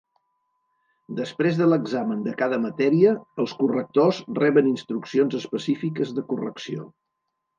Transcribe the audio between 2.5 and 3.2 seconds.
matèria